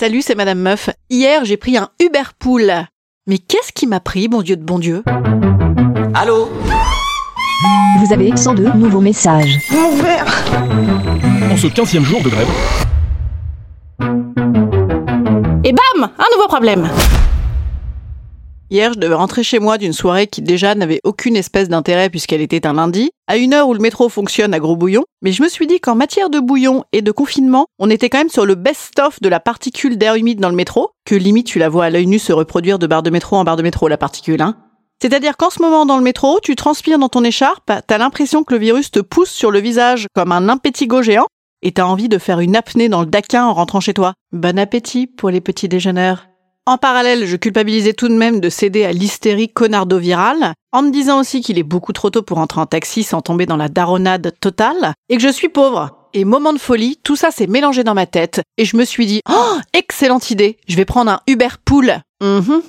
Salut, 0.00 0.22
c'est 0.22 0.34
Madame 0.34 0.60
Meuf. 0.60 0.88
Hier, 1.10 1.44
j'ai 1.44 1.58
pris 1.58 1.76
un 1.76 1.90
Uber 2.00 2.22
Pool. 2.38 2.72
Mais 3.26 3.36
qu'est-ce 3.36 3.70
qui 3.70 3.86
m'a 3.86 4.00
pris, 4.00 4.28
bon 4.28 4.40
Dieu 4.40 4.56
de 4.56 4.64
bon 4.64 4.78
Dieu? 4.78 5.04
Allô? 6.14 6.48
Vous 7.98 8.10
avez 8.10 8.34
102 8.34 8.72
nouveaux 8.76 9.02
messages. 9.02 9.58
En 11.52 11.56
ce 11.58 11.66
15e 11.66 12.02
jour 12.02 12.22
de 12.22 12.30
grève, 12.30 12.48
Et 15.64 15.72
bam 15.74 16.10
Un 16.18 16.34
nouveau 16.34 16.48
problème 16.48 16.88
Hier, 18.72 18.92
je 18.92 19.00
devais 19.00 19.16
rentrer 19.16 19.42
chez 19.42 19.58
moi 19.58 19.78
d'une 19.78 19.92
soirée 19.92 20.28
qui 20.28 20.42
déjà 20.42 20.76
n'avait 20.76 21.00
aucune 21.02 21.34
espèce 21.34 21.68
d'intérêt 21.68 22.08
puisqu'elle 22.08 22.40
était 22.40 22.68
un 22.68 22.74
lundi, 22.74 23.10
à 23.26 23.36
une 23.36 23.52
heure 23.52 23.66
où 23.66 23.74
le 23.74 23.80
métro 23.80 24.08
fonctionne 24.08 24.54
à 24.54 24.60
gros 24.60 24.76
bouillon, 24.76 25.02
mais 25.22 25.32
je 25.32 25.42
me 25.42 25.48
suis 25.48 25.66
dit 25.66 25.80
qu'en 25.80 25.96
matière 25.96 26.30
de 26.30 26.38
bouillon 26.38 26.84
et 26.92 27.02
de 27.02 27.10
confinement, 27.10 27.66
on 27.80 27.90
était 27.90 28.08
quand 28.08 28.18
même 28.18 28.28
sur 28.28 28.46
le 28.46 28.54
best-of 28.54 29.20
de 29.20 29.28
la 29.28 29.40
particule 29.40 29.98
d'air 29.98 30.14
humide 30.14 30.38
dans 30.38 30.50
le 30.50 30.54
métro, 30.54 30.90
que 31.04 31.16
limite 31.16 31.48
tu 31.48 31.58
la 31.58 31.68
vois 31.68 31.86
à 31.86 31.90
l'œil 31.90 32.06
nu 32.06 32.20
se 32.20 32.32
reproduire 32.32 32.78
de 32.78 32.86
barre 32.86 33.02
de 33.02 33.10
métro 33.10 33.34
en 33.34 33.42
barre 33.42 33.56
de 33.56 33.64
métro, 33.64 33.88
la 33.88 33.98
particule, 33.98 34.40
hein. 34.40 34.56
C'est-à-dire 35.02 35.36
qu'en 35.36 35.50
ce 35.50 35.60
moment 35.60 35.84
dans 35.84 35.96
le 35.96 36.04
métro, 36.04 36.38
tu 36.40 36.54
transpires 36.54 37.00
dans 37.00 37.08
ton 37.08 37.24
écharpe, 37.24 37.72
t'as 37.88 37.98
l'impression 37.98 38.44
que 38.44 38.54
le 38.54 38.60
virus 38.60 38.92
te 38.92 39.00
pousse 39.00 39.30
sur 39.30 39.50
le 39.50 39.58
visage 39.58 40.06
comme 40.14 40.30
un 40.30 40.48
impétigo 40.48 41.02
géant, 41.02 41.26
et 41.62 41.72
t'as 41.72 41.86
envie 41.86 42.08
de 42.08 42.18
faire 42.18 42.38
une 42.38 42.54
apnée 42.54 42.88
dans 42.88 43.00
le 43.00 43.06
daquin 43.06 43.46
en 43.46 43.52
rentrant 43.52 43.80
chez 43.80 43.94
toi. 43.94 44.14
Bon 44.30 44.56
appétit 44.60 45.08
pour 45.08 45.30
les 45.30 45.40
petits 45.40 45.68
déjeuneurs. 45.68 46.29
En 46.66 46.78
parallèle, 46.78 47.26
je 47.26 47.36
culpabilisais 47.36 47.94
tout 47.94 48.08
de 48.08 48.14
même 48.14 48.40
de 48.40 48.48
céder 48.48 48.84
à 48.84 48.92
l'hystérie 48.92 49.48
connardo-virale, 49.48 50.54
en 50.72 50.82
me 50.82 50.90
disant 50.90 51.20
aussi 51.20 51.40
qu'il 51.40 51.58
est 51.58 51.64
beaucoup 51.64 51.92
trop 51.92 52.10
tôt 52.10 52.22
pour 52.22 52.38
entrer 52.38 52.60
en 52.60 52.66
taxi 52.66 53.02
sans 53.02 53.22
tomber 53.22 53.46
dans 53.46 53.56
la 53.56 53.68
daronnade 53.68 54.34
totale, 54.40 54.92
et 55.08 55.16
que 55.16 55.22
je 55.22 55.32
suis 55.32 55.48
pauvre. 55.48 55.96
Et 56.12 56.24
moment 56.24 56.52
de 56.52 56.58
folie, 56.58 56.98
tout 57.02 57.16
ça 57.16 57.30
s'est 57.30 57.46
mélangé 57.46 57.82
dans 57.82 57.94
ma 57.94 58.06
tête, 58.06 58.42
et 58.58 58.64
je 58.64 58.76
me 58.76 58.84
suis 58.84 59.06
dit, 59.06 59.20
oh, 59.28 59.56
excellente 59.72 60.30
idée, 60.30 60.58
je 60.68 60.76
vais 60.76 60.84
prendre 60.84 61.10
un 61.10 61.20
Uber 61.26 61.48
Pool. 61.64 62.02
Mhm. 62.22 62.62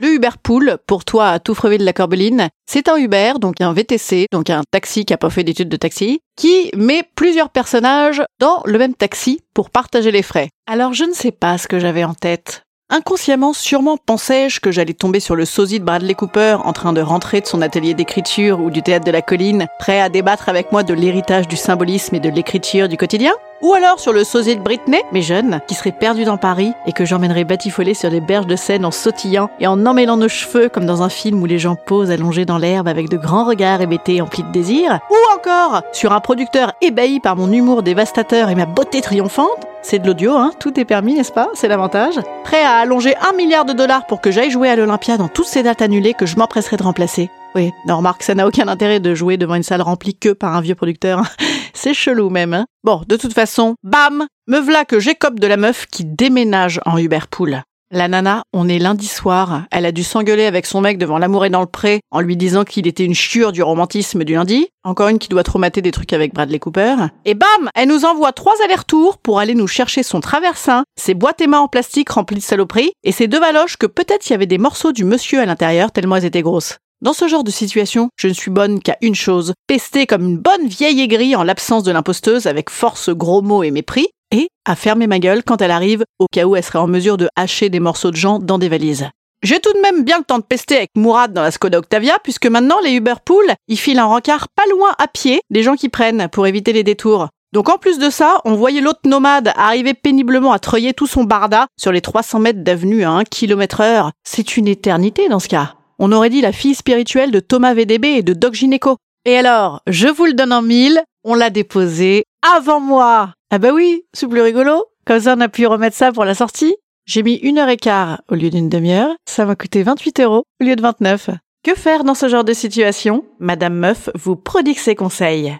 Le 0.00 0.14
Uber 0.14 0.36
Pool, 0.40 0.78
pour 0.86 1.04
toi 1.04 1.30
à 1.30 1.38
tout 1.40 1.54
de 1.54 1.84
la 1.84 1.92
Corbeline, 1.92 2.50
c'est 2.70 2.88
un 2.88 2.96
Uber, 2.96 3.32
donc 3.40 3.60
un 3.60 3.72
VTC, 3.72 4.26
donc 4.30 4.48
un 4.48 4.62
taxi 4.70 5.04
qui 5.04 5.12
a 5.12 5.18
pas 5.18 5.30
fait 5.30 5.42
d'études 5.42 5.68
de 5.68 5.76
taxi, 5.76 6.20
qui 6.36 6.70
met 6.76 7.02
plusieurs 7.16 7.50
personnages 7.50 8.22
dans 8.38 8.62
le 8.64 8.78
même 8.78 8.94
taxi 8.94 9.40
pour 9.54 9.70
partager 9.70 10.12
les 10.12 10.22
frais. 10.22 10.50
Alors 10.68 10.92
je 10.92 11.02
ne 11.02 11.12
sais 11.12 11.32
pas 11.32 11.58
ce 11.58 11.66
que 11.66 11.80
j'avais 11.80 12.04
en 12.04 12.14
tête. 12.14 12.62
Inconsciemment, 12.90 13.52
sûrement 13.52 13.98
pensais-je 13.98 14.60
que 14.60 14.72
j'allais 14.72 14.94
tomber 14.94 15.20
sur 15.20 15.36
le 15.36 15.44
sosie 15.44 15.78
de 15.78 15.84
Bradley 15.84 16.14
Cooper 16.14 16.56
en 16.64 16.72
train 16.72 16.94
de 16.94 17.02
rentrer 17.02 17.42
de 17.42 17.46
son 17.46 17.60
atelier 17.60 17.92
d'écriture 17.92 18.60
ou 18.60 18.70
du 18.70 18.82
théâtre 18.82 19.04
de 19.04 19.10
la 19.10 19.20
colline, 19.20 19.66
prêt 19.78 20.00
à 20.00 20.08
débattre 20.08 20.48
avec 20.48 20.72
moi 20.72 20.82
de 20.84 20.94
l'héritage 20.94 21.48
du 21.48 21.56
symbolisme 21.56 22.14
et 22.14 22.20
de 22.20 22.30
l'écriture 22.30 22.88
du 22.88 22.96
quotidien? 22.96 23.34
Ou 23.62 23.74
alors 23.74 24.00
sur 24.00 24.12
le 24.12 24.24
sosie 24.24 24.56
de 24.56 24.62
Britney, 24.62 25.02
mais 25.12 25.22
jeune, 25.22 25.60
qui 25.66 25.74
serait 25.74 25.92
perdu 25.92 26.24
dans 26.24 26.36
Paris 26.36 26.72
et 26.86 26.92
que 26.92 27.04
j'emmènerais 27.04 27.44
batifoler 27.44 27.94
sur 27.94 28.10
les 28.10 28.20
berges 28.20 28.46
de 28.46 28.56
Seine 28.56 28.84
en 28.84 28.90
sautillant 28.90 29.50
et 29.60 29.66
en 29.66 29.84
emmêlant 29.86 30.16
nos 30.16 30.28
cheveux 30.28 30.68
comme 30.68 30.86
dans 30.86 31.02
un 31.02 31.08
film 31.08 31.42
où 31.42 31.46
les 31.46 31.58
gens 31.58 31.76
posent 31.76 32.10
allongés 32.10 32.44
dans 32.44 32.58
l'herbe 32.58 32.88
avec 32.88 33.08
de 33.08 33.16
grands 33.16 33.44
regards 33.44 33.80
hébétés 33.80 34.20
emplis 34.20 34.42
de 34.42 34.52
désir. 34.52 35.00
Ou 35.10 35.36
encore 35.36 35.82
sur 35.92 36.12
un 36.12 36.20
producteur 36.20 36.72
ébahi 36.80 37.20
par 37.20 37.36
mon 37.36 37.50
humour 37.52 37.82
dévastateur 37.82 38.50
et 38.50 38.54
ma 38.54 38.66
beauté 38.66 39.00
triomphante. 39.00 39.66
C'est 39.82 40.00
de 40.00 40.06
l'audio, 40.06 40.32
hein, 40.32 40.52
tout 40.58 40.78
est 40.78 40.84
permis, 40.84 41.14
n'est-ce 41.14 41.32
pas? 41.32 41.48
C'est 41.54 41.68
l'avantage. 41.68 42.20
Prêt 42.44 42.62
à 42.62 42.78
allonger 42.78 43.14
un 43.28 43.32
milliard 43.32 43.64
de 43.64 43.72
dollars 43.72 44.06
pour 44.06 44.20
que 44.20 44.30
j'aille 44.30 44.50
jouer 44.50 44.68
à 44.68 44.76
l'Olympia 44.76 45.16
dans 45.16 45.28
toutes 45.28 45.46
ces 45.46 45.62
dates 45.62 45.82
annulées 45.82 46.14
que 46.14 46.26
je 46.26 46.36
m'empresserai 46.36 46.76
de 46.76 46.82
remplacer. 46.82 47.30
Oui, 47.54 47.72
non, 47.86 47.96
remarque, 47.98 48.22
ça 48.22 48.34
n'a 48.34 48.46
aucun 48.46 48.68
intérêt 48.68 49.00
de 49.00 49.14
jouer 49.14 49.36
devant 49.36 49.54
une 49.54 49.62
salle 49.62 49.82
remplie 49.82 50.14
que 50.14 50.30
par 50.30 50.54
un 50.54 50.60
vieux 50.60 50.74
producteur. 50.74 51.22
C'est 51.72 51.94
chelou 51.94 52.30
même, 52.30 52.54
hein. 52.54 52.66
Bon, 52.84 53.02
de 53.08 53.16
toute 53.16 53.32
façon, 53.32 53.74
bam 53.82 54.26
Me 54.46 54.58
v'là 54.58 54.84
que 54.84 55.00
j'écope 55.00 55.40
de 55.40 55.46
la 55.46 55.56
meuf 55.56 55.86
qui 55.86 56.04
déménage 56.04 56.80
en 56.84 56.98
Uberpool. 56.98 57.62
La 57.90 58.06
nana, 58.06 58.42
on 58.52 58.68
est 58.68 58.78
lundi 58.78 59.06
soir, 59.06 59.62
elle 59.70 59.86
a 59.86 59.92
dû 59.92 60.04
s'engueuler 60.04 60.44
avec 60.44 60.66
son 60.66 60.82
mec 60.82 60.98
devant 60.98 61.16
l'amour 61.16 61.46
et 61.46 61.50
dans 61.50 61.62
le 61.62 61.66
pré 61.66 62.00
en 62.10 62.20
lui 62.20 62.36
disant 62.36 62.64
qu'il 62.64 62.86
était 62.86 63.04
une 63.04 63.14
chiure 63.14 63.50
du 63.50 63.62
romantisme 63.62 64.24
du 64.24 64.34
lundi. 64.34 64.68
Encore 64.84 65.08
une 65.08 65.18
qui 65.18 65.30
doit 65.30 65.42
traumater 65.42 65.80
des 65.80 65.90
trucs 65.90 66.12
avec 66.12 66.34
Bradley 66.34 66.58
Cooper. 66.58 66.96
Et 67.24 67.32
bam 67.32 67.70
Elle 67.74 67.88
nous 67.88 68.04
envoie 68.04 68.32
trois 68.32 68.54
allers-retours 68.62 69.16
pour 69.16 69.38
aller 69.38 69.54
nous 69.54 69.66
chercher 69.66 70.02
son 70.02 70.20
traversin, 70.20 70.84
ses 71.00 71.14
boîtes 71.14 71.40
et 71.40 71.46
mains 71.46 71.60
en 71.60 71.68
plastique 71.68 72.10
remplies 72.10 72.36
de 72.36 72.42
saloperies 72.42 72.92
et 73.04 73.12
ses 73.12 73.26
deux 73.26 73.40
valoches 73.40 73.78
que 73.78 73.86
peut-être 73.86 74.28
il 74.28 74.32
y 74.32 74.36
avait 74.36 74.44
des 74.44 74.58
morceaux 74.58 74.92
du 74.92 75.04
monsieur 75.04 75.40
à 75.40 75.46
l'intérieur 75.46 75.90
tellement 75.90 76.16
elles 76.16 76.26
étaient 76.26 76.42
grosses. 76.42 76.76
Dans 77.00 77.12
ce 77.12 77.28
genre 77.28 77.44
de 77.44 77.52
situation, 77.52 78.08
je 78.16 78.26
ne 78.26 78.32
suis 78.32 78.50
bonne 78.50 78.80
qu'à 78.80 78.96
une 79.02 79.14
chose, 79.14 79.52
pester 79.68 80.04
comme 80.04 80.24
une 80.24 80.36
bonne 80.36 80.66
vieille 80.66 81.00
aigrie 81.00 81.36
en 81.36 81.44
l'absence 81.44 81.84
de 81.84 81.92
l'imposteuse 81.92 82.48
avec 82.48 82.70
force, 82.70 83.10
gros 83.10 83.40
mots 83.40 83.62
et 83.62 83.70
mépris, 83.70 84.08
et 84.32 84.48
à 84.64 84.74
fermer 84.74 85.06
ma 85.06 85.20
gueule 85.20 85.44
quand 85.44 85.62
elle 85.62 85.70
arrive, 85.70 86.02
au 86.18 86.26
cas 86.26 86.44
où 86.44 86.56
elle 86.56 86.64
serait 86.64 86.80
en 86.80 86.88
mesure 86.88 87.16
de 87.16 87.28
hacher 87.36 87.68
des 87.68 87.78
morceaux 87.78 88.10
de 88.10 88.16
gens 88.16 88.40
dans 88.40 88.58
des 88.58 88.68
valises. 88.68 89.08
J'ai 89.44 89.60
tout 89.60 89.72
de 89.72 89.80
même 89.80 90.02
bien 90.02 90.18
le 90.18 90.24
temps 90.24 90.40
de 90.40 90.42
pester 90.42 90.76
avec 90.76 90.90
Mourad 90.96 91.32
dans 91.32 91.42
la 91.42 91.52
Skoda 91.52 91.78
Octavia, 91.78 92.16
puisque 92.24 92.46
maintenant 92.46 92.80
les 92.82 92.94
Uber 92.94 93.14
Pool, 93.24 93.46
ils 93.68 93.78
filent 93.78 94.00
un 94.00 94.06
rencard 94.06 94.48
pas 94.48 94.68
loin 94.68 94.90
à 94.98 95.06
pied 95.06 95.40
des 95.50 95.62
gens 95.62 95.76
qui 95.76 95.88
prennent 95.88 96.28
pour 96.32 96.48
éviter 96.48 96.72
les 96.72 96.82
détours. 96.82 97.28
Donc 97.52 97.68
en 97.68 97.78
plus 97.78 98.00
de 98.00 98.10
ça, 98.10 98.40
on 98.44 98.56
voyait 98.56 98.80
l'autre 98.80 99.02
nomade 99.04 99.52
arriver 99.54 99.94
péniblement 99.94 100.52
à 100.52 100.58
treuiller 100.58 100.94
tout 100.94 101.06
son 101.06 101.22
barda 101.22 101.68
sur 101.78 101.92
les 101.92 102.00
300 102.00 102.40
mètres 102.40 102.64
d'avenue 102.64 103.04
à 103.04 103.10
1 103.10 103.22
km 103.22 103.82
heure. 103.82 104.10
C'est 104.24 104.56
une 104.56 104.66
éternité 104.66 105.28
dans 105.28 105.38
ce 105.38 105.48
cas. 105.48 105.74
On 106.00 106.12
aurait 106.12 106.30
dit 106.30 106.40
la 106.40 106.52
fille 106.52 106.74
spirituelle 106.74 107.32
de 107.32 107.40
Thomas 107.40 107.74
VDB 107.74 108.04
et 108.04 108.22
de 108.22 108.32
Doc 108.32 108.54
Gineco. 108.54 108.96
Et 109.24 109.36
alors, 109.36 109.82
je 109.88 110.06
vous 110.06 110.26
le 110.26 110.32
donne 110.32 110.52
en 110.52 110.62
mille, 110.62 111.02
on 111.24 111.34
l'a 111.34 111.50
déposé 111.50 112.24
avant 112.56 112.78
moi. 112.80 113.32
Ah 113.50 113.58
bah 113.58 113.70
oui, 113.72 114.04
c'est 114.12 114.28
plus 114.28 114.40
rigolo. 114.40 114.86
Comme 115.04 115.20
ça, 115.20 115.34
on 115.36 115.40
a 115.40 115.48
pu 115.48 115.66
remettre 115.66 115.96
ça 115.96 116.12
pour 116.12 116.24
la 116.24 116.34
sortie. 116.34 116.76
J'ai 117.06 117.22
mis 117.22 117.34
une 117.34 117.58
heure 117.58 117.68
et 117.68 117.76
quart 117.76 118.20
au 118.30 118.34
lieu 118.34 118.50
d'une 118.50 118.68
demi-heure. 118.68 119.10
Ça 119.26 119.44
m'a 119.44 119.56
coûté 119.56 119.82
28 119.82 120.20
euros 120.20 120.44
au 120.60 120.64
lieu 120.64 120.76
de 120.76 120.82
29. 120.82 121.30
Que 121.64 121.74
faire 121.74 122.04
dans 122.04 122.14
ce 122.14 122.28
genre 122.28 122.44
de 122.44 122.52
situation? 122.52 123.24
Madame 123.40 123.74
Meuf 123.74 124.08
vous 124.14 124.36
prodigue 124.36 124.78
ses 124.78 124.94
conseils. 124.94 125.58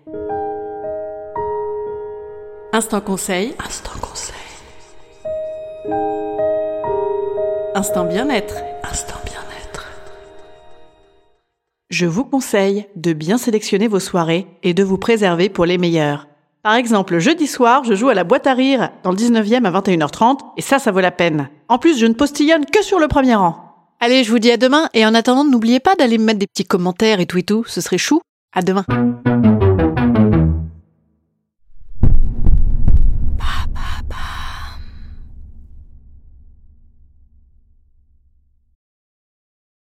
Instant 2.72 3.00
conseil. 3.00 3.55
Instant 3.66 3.99
conseil. 4.00 4.34
Instant 7.75 8.05
bien-être. 8.05 8.56
Instant 8.88 9.16
bien-être. 9.25 9.38
Je 11.98 12.06
vous 12.06 12.25
conseille 12.25 12.86
de 12.94 13.12
bien 13.12 13.38
sélectionner 13.38 13.88
vos 13.88 13.98
soirées 13.98 14.47
et 14.62 14.72
de 14.72 14.84
vous 14.84 14.98
préserver 14.98 15.48
pour 15.48 15.66
les 15.66 15.78
meilleures. 15.78 16.28
Par 16.62 16.76
exemple, 16.76 17.19
jeudi 17.19 17.48
soir, 17.48 17.82
je 17.82 17.94
joue 17.94 18.09
à 18.09 18.14
la 18.14 18.22
boîte 18.22 18.47
à 18.47 18.54
rire 18.54 18.91
dans 19.03 19.10
le 19.10 19.16
19e 19.16 19.64
à 19.64 19.81
21h30 19.81 20.38
et 20.56 20.62
ça, 20.62 20.78
ça 20.78 20.92
vaut 20.92 21.00
la 21.00 21.10
peine. 21.10 21.48
En 21.66 21.78
plus, 21.78 21.98
je 21.98 22.06
ne 22.06 22.12
postillonne 22.12 22.66
que 22.66 22.84
sur 22.84 23.00
le 23.00 23.08
premier 23.08 23.34
rang. 23.34 23.56
Allez, 23.98 24.22
je 24.22 24.31
vous 24.31 24.38
dis 24.38 24.53
à 24.53 24.56
demain 24.56 24.88
et 24.94 25.04
en 25.04 25.12
attendant, 25.12 25.42
n'oubliez 25.42 25.81
pas 25.81 25.97
d'aller 25.97 26.19
me 26.19 26.25
mettre 26.25 26.38
des 26.38 26.47
petits 26.47 26.64
commentaires 26.64 27.19
et 27.19 27.26
tout 27.26 27.38
et 27.38 27.42
tout, 27.42 27.64
ce 27.66 27.81
serait 27.81 27.98
chou. 27.98 28.20
À 28.54 28.62
demain. 28.62 28.84